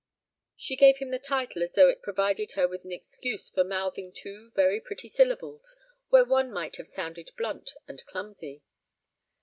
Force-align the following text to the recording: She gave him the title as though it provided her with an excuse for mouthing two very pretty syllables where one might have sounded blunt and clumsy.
She 0.57 0.75
gave 0.75 0.97
him 0.97 1.11
the 1.11 1.19
title 1.19 1.61
as 1.61 1.75
though 1.75 1.87
it 1.87 2.01
provided 2.01 2.53
her 2.53 2.67
with 2.67 2.85
an 2.85 2.91
excuse 2.91 3.51
for 3.51 3.63
mouthing 3.63 4.11
two 4.11 4.49
very 4.55 4.81
pretty 4.81 5.07
syllables 5.07 5.75
where 6.09 6.25
one 6.25 6.51
might 6.51 6.77
have 6.77 6.87
sounded 6.87 7.29
blunt 7.37 7.75
and 7.87 8.03
clumsy. 8.07 8.63